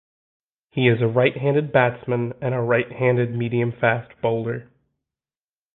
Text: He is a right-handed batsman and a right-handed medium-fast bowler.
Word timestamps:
He 0.71 0.87
is 0.87 0.99
a 0.99 1.05
right-handed 1.07 1.71
batsman 1.71 2.33
and 2.41 2.55
a 2.55 2.59
right-handed 2.59 3.35
medium-fast 3.37 4.19
bowler. 4.19 4.71